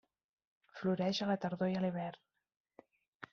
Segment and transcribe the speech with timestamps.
[0.79, 2.89] Floreix a la tardor i a l'hivern.